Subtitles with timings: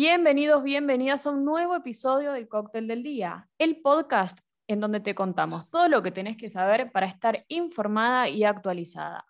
[0.00, 4.38] Bienvenidos, bienvenidas a un nuevo episodio del Cóctel del Día, el podcast
[4.68, 9.26] en donde te contamos todo lo que tenés que saber para estar informada y actualizada.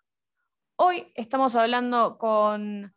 [0.75, 2.93] Hoy estamos hablando con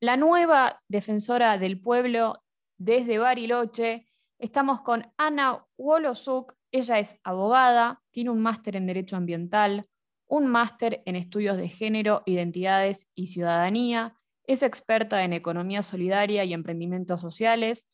[0.00, 2.42] la nueva defensora del pueblo
[2.78, 4.06] desde Bariloche.
[4.38, 6.54] Estamos con Ana Wolosuk.
[6.72, 9.86] Ella es abogada, tiene un máster en Derecho Ambiental,
[10.26, 14.16] un máster en Estudios de Género, Identidades y Ciudadanía.
[14.46, 17.90] Es experta en Economía Solidaria y Emprendimientos Sociales.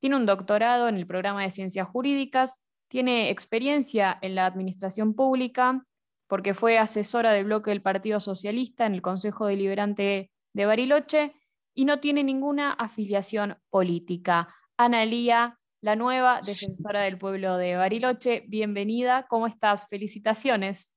[0.00, 2.64] Tiene un doctorado en el programa de Ciencias Jurídicas.
[2.88, 5.84] Tiene experiencia en la administración pública
[6.28, 11.34] porque fue asesora del bloque del Partido Socialista en el Consejo Deliberante de Bariloche
[11.74, 14.54] y no tiene ninguna afiliación política.
[14.76, 19.86] Ana Lía, la nueva defensora del pueblo de Bariloche, bienvenida, ¿cómo estás?
[19.88, 20.95] Felicitaciones.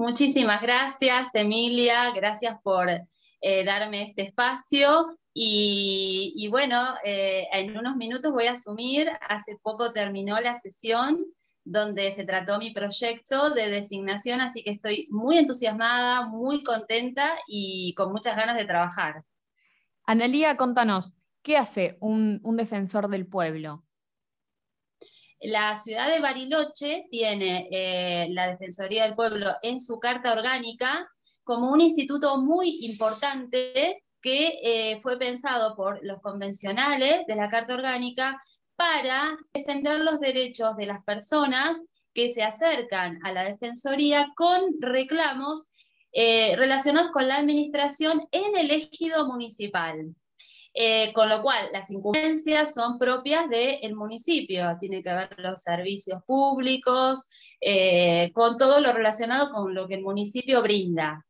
[0.00, 5.14] Muchísimas gracias, Emilia, gracias por eh, darme este espacio.
[5.34, 11.26] Y, bueno, eh, en unos minutos voy a asumir, hace poco terminó la sesión
[11.64, 17.92] donde se trató mi proyecto de designación, así que estoy muy entusiasmada, muy contenta y
[17.92, 19.24] con muchas ganas de trabajar.
[20.04, 21.12] Analía, contanos,
[21.42, 23.84] ¿qué hace un, defensor del pueblo?
[25.40, 31.08] La ciudad de Bariloche tiene eh, la Defensoría del Pueblo en su carta orgánica
[31.44, 37.74] como un instituto muy importante que eh, fue pensado por los convencionales de la Carta
[37.74, 38.40] Orgánica
[38.76, 45.70] para defender los derechos de las personas que se acercan a la Defensoría con reclamos
[46.12, 50.14] eh, relacionados con la administración en el ejido municipal.
[50.72, 56.22] Eh, con lo cual, las incumbencias son propias del municipio, tiene que ver los servicios
[56.24, 57.28] públicos,
[57.60, 61.26] eh, con todo lo relacionado con lo que el municipio brinda.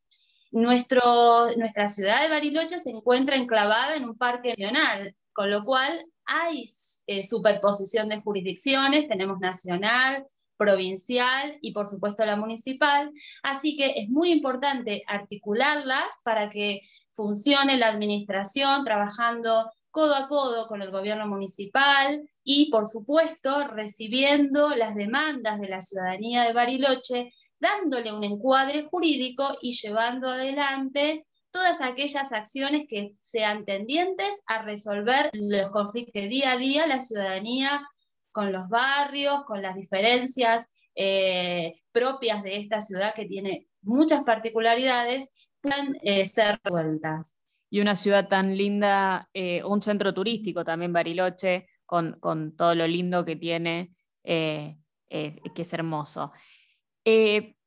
[0.50, 6.04] Nuestro, nuestra ciudad de Bariloche se encuentra enclavada en un parque nacional, con lo cual
[6.26, 6.66] hay
[7.06, 10.26] eh, superposición de jurisdicciones, tenemos nacional,
[10.60, 13.10] provincial y por supuesto la municipal,
[13.42, 16.82] así que es muy importante articularlas para que
[17.12, 24.70] funcione la administración trabajando codo a codo con el gobierno municipal y por supuesto recibiendo
[24.70, 31.80] las demandas de la ciudadanía de Bariloche, dándole un encuadre jurídico y llevando adelante todas
[31.80, 37.82] aquellas acciones que sean tendientes a resolver los conflictos que día a día la ciudadanía
[38.32, 45.32] con los barrios, con las diferencias eh, propias de esta ciudad que tiene muchas particularidades,
[45.60, 46.24] puedan eh.
[47.70, 52.86] Y una ciudad tan linda, eh, un centro turístico también, Bariloche, con, con todo lo
[52.86, 54.76] lindo que tiene, que
[55.08, 56.32] es hermoso.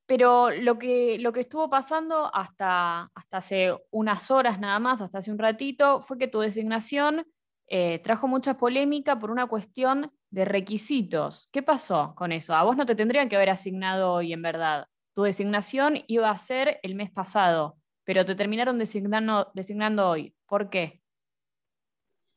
[0.06, 5.20] Pero lo que, lo que estuvo pasando hasta, hasta hace unas horas nada más, hasta
[5.20, 7.26] hace un ratito, fue que tu designación
[7.68, 11.48] eh, trajo mucha polémica por una cuestión de requisitos.
[11.52, 12.54] ¿Qué pasó con eso?
[12.54, 14.88] A vos no te tendrían que haber asignado hoy, en verdad.
[15.16, 20.36] Tu designación iba a ser el mes pasado, pero te terminaron designando, hoy.
[20.48, 21.02] ¿Por qué?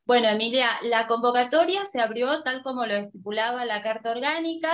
[0.05, 4.73] Bueno, Emilia, la convocatoria se abrió tal como lo estipulaba la Carta Orgánica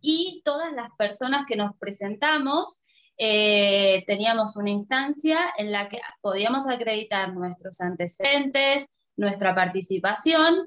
[0.00, 2.82] y todas las personas que nos presentamos
[3.18, 10.66] eh, teníamos una instancia en la que podíamos acreditar nuestros antecedentes, nuestra participación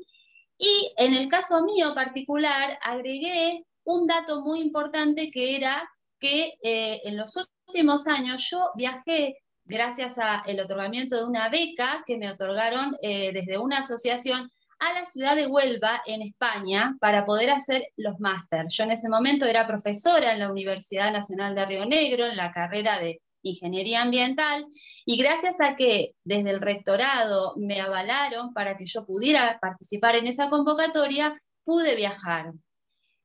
[0.58, 5.88] y en el caso mío particular agregué un dato muy importante que era
[6.18, 7.36] que eh, en los
[7.68, 9.38] últimos años yo viajé
[9.70, 15.06] gracias al otorgamiento de una beca que me otorgaron eh, desde una asociación a la
[15.06, 18.74] ciudad de Huelva, en España, para poder hacer los másteres.
[18.74, 22.52] Yo en ese momento era profesora en la Universidad Nacional de Río Negro, en la
[22.52, 24.66] carrera de Ingeniería Ambiental,
[25.06, 30.28] y gracias a que desde el rectorado me avalaron para que yo pudiera participar en
[30.28, 32.54] esa convocatoria, pude viajar.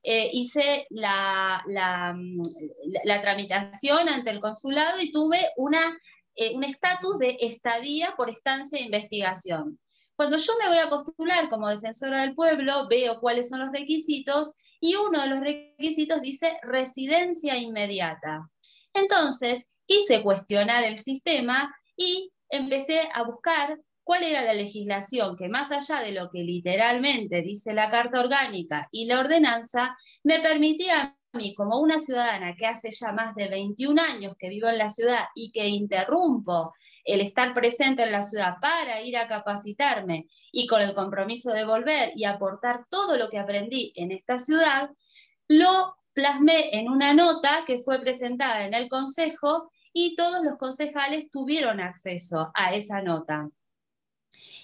[0.06, 5.81] Eh, hice la, la, tramitación ante el consulado y tuve una,
[6.36, 9.78] eh, un estatus de estadía por estancia de investigación.
[10.16, 14.54] Cuando yo me voy a postular como defensora del pueblo, veo cuáles son los requisitos
[14.81, 18.48] y uno de los requisitos dice residencia inmediata.
[18.92, 25.72] Entonces, quise cuestionar el sistema y empecé a buscar cuál era la legislación que más
[25.72, 31.54] allá de lo que literalmente dice la Carta Orgánica y la ordenanza, me permitía mí,
[31.54, 35.26] como una ciudadana que hace ya más de 21 años que vivo en la ciudad
[35.34, 36.72] y que interrumpo
[37.04, 41.64] el estar presente en la ciudad para ir a capacitarme y con el compromiso de
[41.64, 44.90] volver y aportar todo lo que aprendí en esta ciudad,
[45.48, 51.31] lo plasmé en una nota que fue presentada en el Consejo y todos los concejales
[51.31, 53.48] tuvieron acceso a esa nota.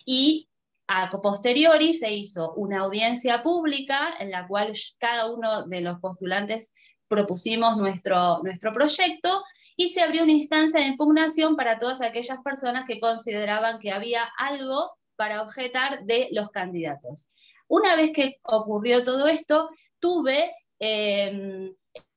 [0.05, 0.50] Y
[0.93, 6.73] a posteriori se hizo una audiencia pública en la cual cada uno de los postulantes
[7.07, 9.45] propusimos nuestro, nuestro proyecto
[9.77, 14.25] y se abrió una instancia de impugnación para todas aquellas personas que consideraban que había
[14.37, 17.29] algo para objetar de los candidatos.
[17.69, 19.69] Una vez que ocurrió todo esto,
[20.01, 20.51] tuve
[20.81, 21.73] em,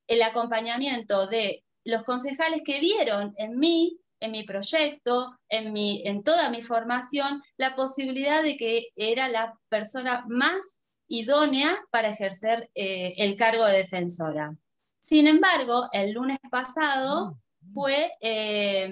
[0.08, 6.22] el acompañamiento de los concejales que vieron en mí en mi proyecto, en, mi, en
[6.22, 13.12] toda mi formación, la posibilidad de que era la persona más idónea para ejercer eh,
[13.18, 14.56] el cargo de defensora.
[14.98, 17.38] Sin embargo, el lunes pasado
[17.74, 18.90] fue eh,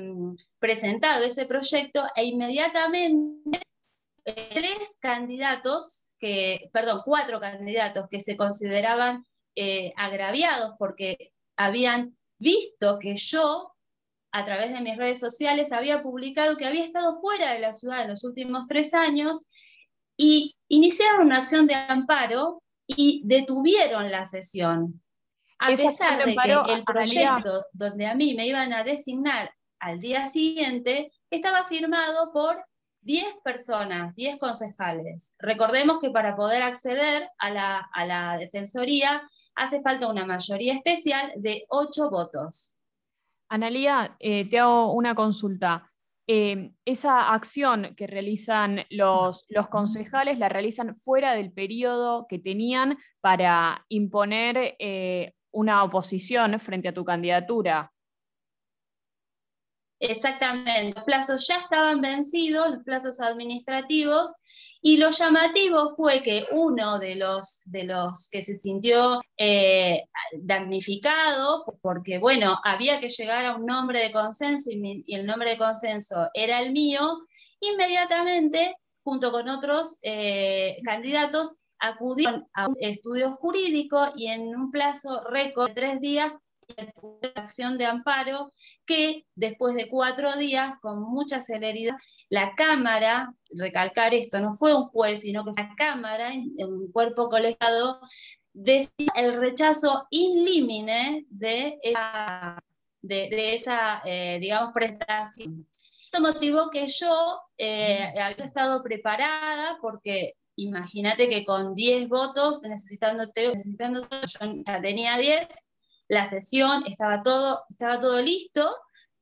[0.58, 3.60] presentado ese proyecto e inmediatamente
[4.26, 9.24] eh, tres candidatos, que, perdón, cuatro candidatos que se consideraban
[9.96, 13.71] agraviados porque habían visto que yo
[14.32, 18.02] a través de mis redes sociales, había publicado que había estado fuera de la ciudad
[18.02, 19.46] en los últimos tres años
[20.16, 25.02] y iniciaron una acción de amparo y detuvieron la sesión.
[25.58, 30.26] A pesar de que el proyecto donde a mí me iban a designar al día
[30.26, 32.64] siguiente estaba firmado por
[33.02, 35.34] 10 personas, 10 concejales.
[35.38, 39.22] Recordemos que para poder acceder a la, a la Defensoría
[39.54, 42.76] hace falta una mayoría especial de 8 votos.
[43.52, 45.90] Analía, eh, te hago una consulta.
[46.26, 52.96] Eh, esa acción que realizan los, los, concejales la realizan fuera del periodo que tenían
[53.20, 57.91] para imponer eh, una oposición frente a tu candidatura.
[60.04, 64.32] Exactamente, los plazos ya estaban vencidos, los plazos administrativos,
[64.80, 70.02] y lo llamativo fue que uno de los, de los que se sintió eh,
[70.40, 75.58] damnificado, porque bueno, había que llegar a un nombre de consenso y, el nombre de
[75.58, 77.20] consenso era el mío,
[77.60, 78.74] inmediatamente,
[79.04, 85.68] junto con otros eh, candidatos, acudieron a un estudio jurídico y en un plazo récord
[85.68, 86.32] de tres días
[87.34, 88.52] acción de amparo
[88.86, 91.96] que después de cuatro días, con mucha celeridad,
[92.28, 97.28] la Cámara, recalcar esto, no fue un juez, sino que fue la Cámara, un cuerpo
[97.28, 98.00] colegiado,
[98.52, 100.44] decía el rechazo in
[101.28, 102.62] de esa,
[103.02, 105.66] de, esa eh, digamos, prestación.
[106.04, 113.24] Esto motivó que yo eh, había estado preparada porque imagínate que con 10 votos, necesitando,
[113.34, 115.48] necesitando yo ya tenía 10,
[116.12, 118.70] la sesión, estaba todo, estaba todo listo,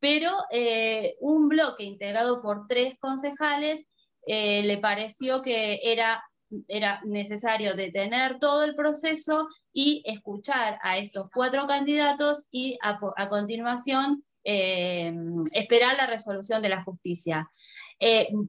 [0.00, 3.86] pero eh, un bloque integrado por tres concejales
[4.26, 6.20] eh, le pareció que era,
[6.66, 12.98] era necesario detener todo el proceso y escuchar a estos cuatro candidatos y a,
[13.28, 15.14] continuación eh,
[15.52, 17.48] esperar la resolución de la justicia.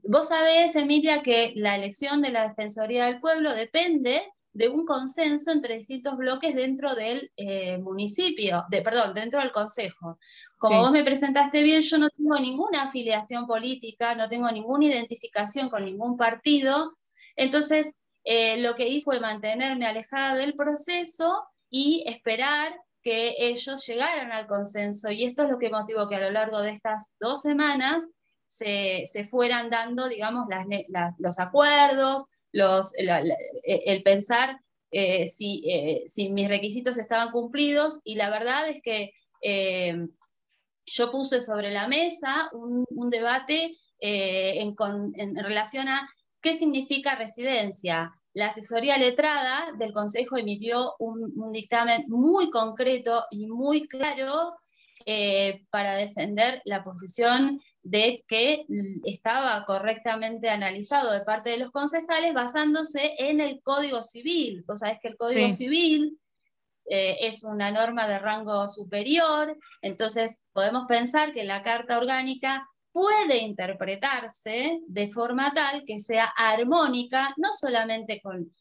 [0.09, 4.23] vos sabés, Emilia, que la elección de la Defensoría del Pueblo depende
[4.53, 10.19] de un consenso entre distintos bloques dentro del eh, municipio, de, perdón, dentro del consejo.
[10.57, 15.69] Como vos me presentaste bien, yo no tengo ninguna afiliación política, no tengo ninguna identificación
[15.69, 16.93] con ningún partido,
[17.35, 24.31] entonces eh, lo que hice fue mantenerme alejada del proceso y esperar que ellos llegaran
[24.31, 25.09] al consenso.
[25.09, 28.11] Y esto es lo que motivó que a lo largo de estas dos semanas
[28.45, 30.47] se, fueran dando, digamos,
[31.19, 34.59] los acuerdos, los, el pensar
[34.93, 40.05] eh, si, eh, si, mis requisitos estaban cumplidos y la verdad es que eh,
[40.85, 44.75] yo puse sobre la mesa un, debate en,
[45.35, 46.09] relación a
[46.41, 48.11] qué significa residencia.
[48.33, 54.55] La asesoría letrada del Consejo emitió un dictamen muy concreto y muy claro
[55.69, 58.65] para defender la posición de que
[59.05, 64.63] estaba correctamente analizado de parte de los concejales basándose en el Código Civil.
[64.67, 66.19] Vos sabés que el Código Civil
[66.85, 73.37] eh, es una norma de rango superior, entonces podemos pensar que la Carta Orgánica puede
[73.37, 78.51] interpretarse de forma tal que sea armónica, no solamente con,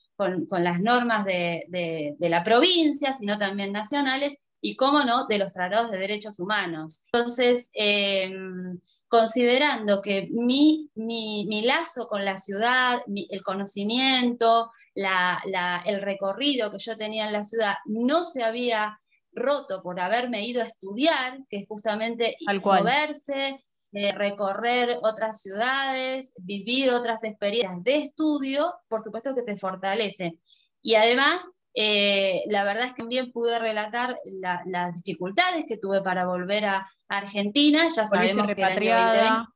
[0.63, 5.99] las normas de, la provincia, sino también nacionales y, cómo no, de los tratados de
[5.99, 7.05] derechos humanos.
[7.07, 8.79] Entonces, em,
[9.11, 17.27] considerando que mi, mi, lazo con la ciudad, el conocimiento, el recorrido que yo tenía
[17.27, 19.01] en la ciudad no se había
[19.33, 23.61] roto por haberme ido a estudiar, que es justamente moverse,
[23.93, 30.39] eh, recorrer otras ciudades, vivir otras experiencias de estudio, por supuesto que te fortalece.
[30.83, 34.17] Y además, eh, la verdad es que también pude relatar
[34.65, 37.89] las dificultades que tuve para volver a Argentina.
[37.95, 39.47] Ya sabemos que año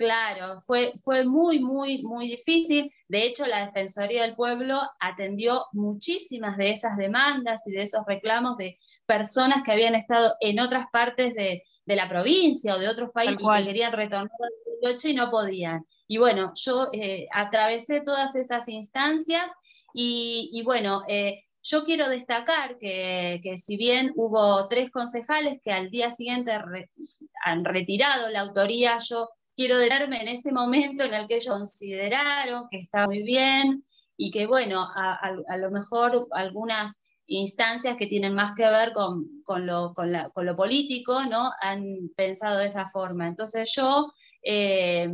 [0.00, 2.90] Claro, fue, fue muy, muy, muy difícil.
[3.06, 8.56] De hecho, la Defensoría del Pueblo atendió muchísimas de esas demandas y de esos reclamos
[8.56, 13.36] de personas que habían estado en otras partes de, la provincia o de otros países
[13.42, 15.84] y que querían retornar al noche y no podían.
[16.06, 19.52] Y bueno, yo eh, atravesé todas esas instancias
[19.92, 26.10] y, bueno, eh, yo quiero destacar que, si bien hubo tres concejales que al día
[26.10, 26.52] siguiente
[27.44, 32.68] han retirado la autoría, yo quiero detenerme en ese momento en el que ellos consideraron
[32.70, 33.84] que estaba muy bien
[34.16, 39.94] y que, bueno, a, lo mejor algunas instancias que tienen más que ver con, lo,
[40.56, 41.50] político, ¿no?
[41.60, 43.28] Han pensado de esa forma.
[43.28, 45.08] Entonces yo eh,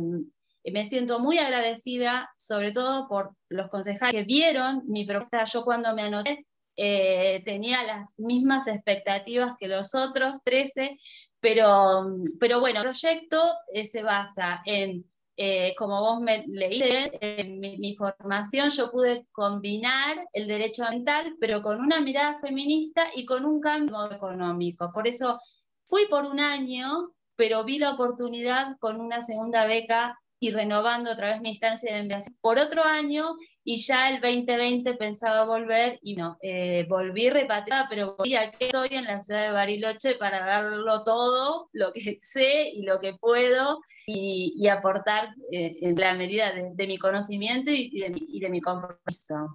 [0.71, 5.43] me siento muy agradecida, sobre todo por los concejales que vieron mi propuesta.
[5.45, 6.45] Yo cuando me anoté
[6.75, 10.97] eh, tenía las mismas expectativas que los otros 13,
[11.39, 12.05] pero,
[12.39, 13.41] pero bueno, el proyecto
[13.73, 15.03] eh, se basa en,
[15.37, 21.61] eh, como vos me leíste, en mi, formación yo pude combinar el derecho ambiental, pero
[21.61, 24.91] con una mirada feminista y con un cambio económico.
[24.93, 25.35] Por eso
[25.83, 31.31] fui por un año, pero vi la oportunidad con una segunda beca y renovando otra
[31.31, 36.15] vez mi instancia de enviación por otro año y ya el 2020 pensaba volver y
[36.15, 41.03] no, eh, volví repatriada, pero volví aquí estoy en la ciudad de Bariloche para darlo
[41.03, 46.87] todo, lo que sé y lo que puedo y, aportar eh, en la medida de,
[46.87, 47.99] mi conocimiento y
[48.39, 49.47] de mi, compromiso.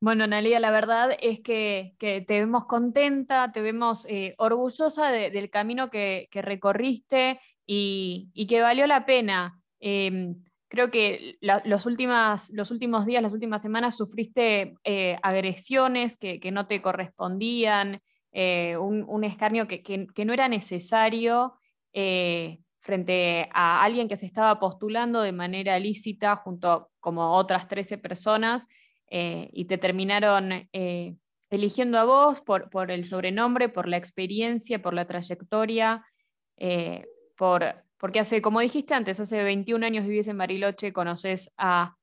[0.00, 5.90] Bueno, Analia, la verdad es que, te vemos contenta, te vemos eh, orgullosa del camino
[5.90, 9.63] que, recorriste y, y que valió la pena.
[9.86, 16.66] Em, creo que los, los últimos días, las últimas semanas sufriste eh, agresiones que, no
[16.66, 18.00] te correspondían,
[18.32, 21.52] eh, un, escarnio que, no era necesario
[21.92, 27.98] eh, frente a alguien que se estaba postulando de manera lícita junto como otras 13
[27.98, 28.66] personas
[29.10, 30.68] y te terminaron
[31.50, 36.04] eligiendo a vos por, por, el sobrenombre, por la experiencia, por la trayectoria,
[37.36, 41.96] por porque hace, como dijiste antes, hace 21 años vivís en Bariloche, conoces a,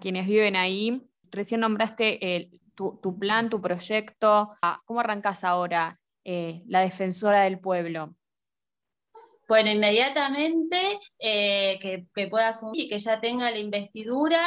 [0.00, 1.02] quienes viven ahí.
[1.32, 4.52] Recién nombraste tu, plan, tu proyecto.
[4.62, 8.14] Ah, ¿Cómo arrancas ahora eh, la defensora del pueblo?
[9.48, 14.40] Bueno, inmediatamente eh, que, que pueda asumir y que ya tenga la investidura,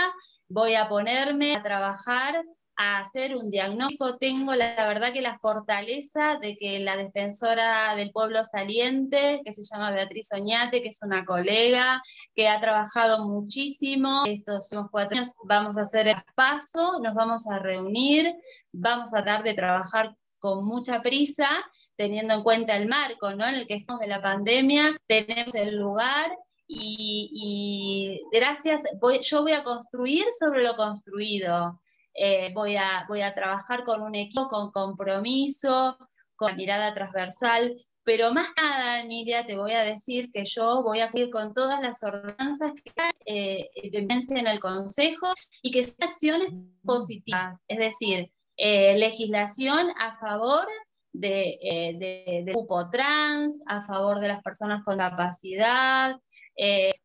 [0.48, 2.41] voy a ponerme a trabajar
[2.82, 4.18] hacer un diagnóstico.
[4.18, 9.64] Tengo la, verdad que la fortaleza de que la defensora del pueblo saliente, que se
[9.64, 12.02] llama Beatriz Oñate, que es una colega,
[12.36, 17.60] que ha trabajado muchísimo estos cuatro años, vamos a hacer el paso, nos vamos a
[17.60, 18.34] reunir,
[18.72, 21.48] vamos a dar de trabajar con mucha prisa,
[21.96, 23.46] teniendo en cuenta el marco ¿no?
[23.46, 26.32] en el que estamos de la pandemia, tenemos el lugar
[26.74, 28.84] y, gracias,
[29.22, 31.80] yo voy a construir sobre lo construido.
[32.13, 35.98] Eh, voy, a, voy a trabajar con un equipo con compromiso,
[36.36, 41.12] con mirada transversal, pero más nada, Emilia, te voy a decir que yo voy a
[41.12, 42.91] cumplir con todas las ordenanzas que
[43.25, 46.50] eh, en el Consejo y que sean acciones
[46.84, 50.65] positivas, es decir, eh, legislación a favor
[51.13, 56.20] de, eh, de, cupo trans, a favor de las personas con capacidad,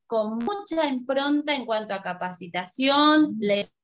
[0.07, 3.39] con mucha impronta en cuanto a capacitación,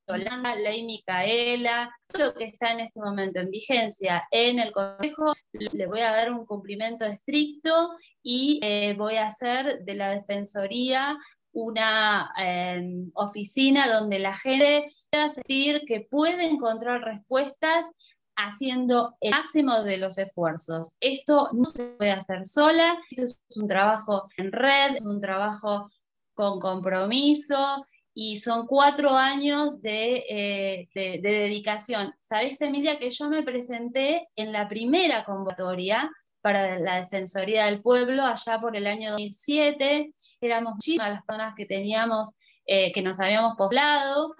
[0.06, 5.32] Holanda, ley Micaela, todo lo que está en este momento en vigencia en el Consejo,
[5.52, 7.90] le voy a dar un cumplimiento estricto
[8.22, 11.16] y eh, voy a hacer de la Defensoría
[11.52, 17.92] una em, oficina donde la gente pueda sentir que puede encontrar respuestas
[18.36, 20.94] haciendo el máximo de los esfuerzos.
[21.00, 25.90] Esto no se puede hacer sola, esto es un trabajo en red, es un trabajo
[26.34, 32.14] con compromiso, y son cuatro años eh, de, dedicación.
[32.20, 38.24] Sabes, Emilia, que yo me presenté en la primera convocatoria para la Defensoría del Pueblo
[38.24, 40.12] allá por el año 2007.
[40.40, 42.34] Éramos muchísimas las personas que teníamos,
[42.66, 44.34] eh, que nos habíamos poblado.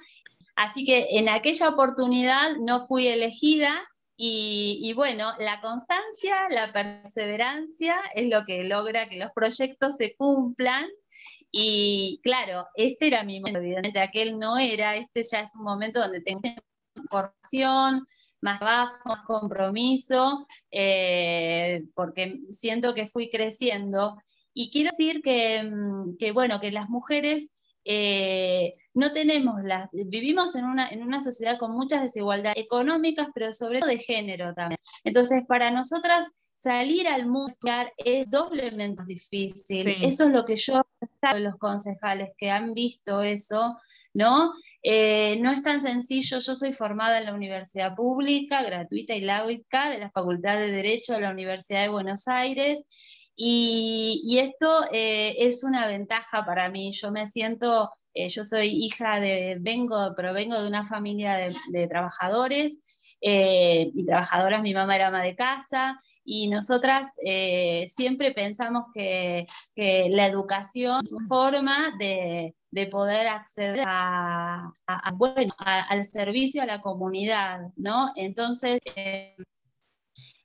[0.57, 3.73] Así que en aquella oportunidad no fui elegida
[4.25, 10.87] y, bueno, la constancia, la perseverancia es lo que logra que los proyectos se cumplan
[11.53, 16.01] y claro, este era mi momento, evidentemente aquel no era, este ya es un momento
[16.01, 16.41] donde tengo
[17.11, 18.07] formación,
[18.41, 24.17] más trabajo, más compromiso, eh, porque siento que fui creciendo.
[24.55, 30.65] Y quiero decir que, mm, bueno, que las mujeres eh, no tenemos, la, vivimos en
[30.65, 34.79] una, en una sociedad con muchas desigualdades económicas, pero sobre todo de género también.
[35.05, 37.57] Entonces, para nosotras salir al mundo
[37.97, 39.89] es doblemente difícil.
[40.03, 40.83] Eso es lo que yo
[41.37, 43.79] los concejales que han visto eso,
[44.15, 44.53] ¿no?
[44.83, 49.91] Eh, no es tan sencillo, yo soy formada en la Universidad Pública, gratuita y laica,
[49.91, 52.85] de la Facultad de Derecho de la Universidad de Buenos Aires,
[53.37, 56.93] y, esto eh, es una ventaja para mí.
[56.93, 63.19] Yo me siento, eh, yo soy hija de, vengo, provengo de una familia de, trabajadores
[63.21, 67.13] y trabajadoras, mi mamá era ama de casa, y nosotras
[67.87, 69.47] siempre pensamos que,
[69.77, 74.73] que, la educación es una forma de, de poder acceder a,
[75.15, 78.13] bueno, al servicio a la comunidad, ¿no?
[78.17, 79.37] Entonces, eh,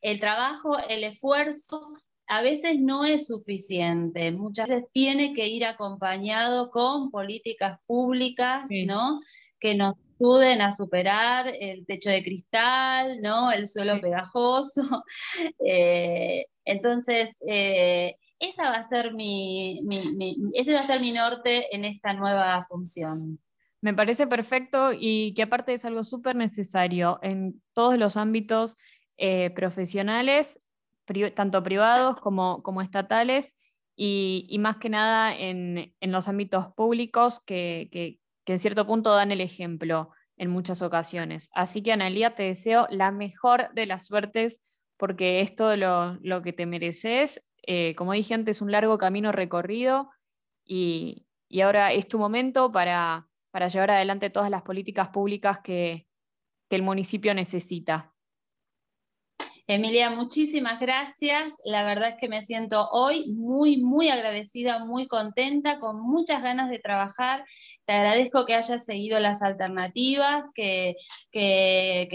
[0.02, 1.94] el trabajo, el esfuerzo
[2.28, 9.18] a veces no es suficiente, muchas veces tiene que ir acompañado con políticas públicas, ¿no?
[9.60, 13.52] Que nos ayuden a superar el techo de cristal, ¿no?
[13.52, 15.04] El suelo pegajoso.
[15.70, 19.80] Eh, entonces, eh, esa va a ser mi,
[20.54, 23.40] ese va a ser mi norte en esta nueva función.
[23.82, 28.76] Me parece perfecto y que aparte es algo súper necesario en todos los ámbitos
[29.18, 30.60] eh, profesionales,
[31.34, 33.58] tanto privados como, como estatales,
[34.00, 39.42] y, más que nada en, los ámbitos públicos que, que, en cierto punto dan el
[39.42, 41.50] ejemplo en muchas ocasiones.
[41.54, 44.62] Así que, Analia, te deseo la mejor de las suertes
[44.98, 49.32] porque es todo lo, lo que te mereces eh, como dije antes, un largo camino
[49.34, 50.10] recorrido
[50.66, 51.26] y,
[51.62, 56.08] ahora es tu momento para, llevar adelante todas las políticas públicas que
[56.70, 58.14] el municipio necesita.
[59.70, 61.58] Emilia, muchísimas gracias.
[61.66, 66.70] La verdad es que me siento hoy muy, muy agradecida, muy contenta, con muchas ganas
[66.70, 67.44] de trabajar.
[67.84, 70.96] Te agradezco que hayas seguido las alternativas, que,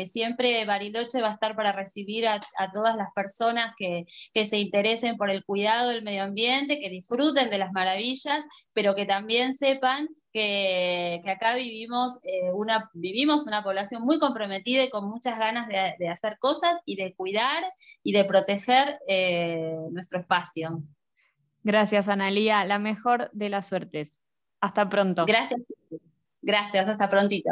[0.06, 2.40] siempre Bariloche va a estar para recibir a,
[2.72, 4.06] todas las personas que,
[4.46, 8.42] se interesen por el cuidado del medio ambiente, que disfruten de las maravillas,
[8.72, 14.90] pero que también sepan que, acá vivimos, eh, una, vivimos una población muy comprometida y
[14.90, 17.62] con muchas ganas de hacer cosas y de cuidar
[18.02, 20.82] y de proteger eh, nuestro espacio.
[21.62, 22.64] Gracias, Analía.
[22.64, 24.18] La mejor de las suertes.
[24.60, 25.24] Hasta pronto.
[25.26, 25.60] Gracias.
[26.40, 27.50] Gracias, hasta prontito.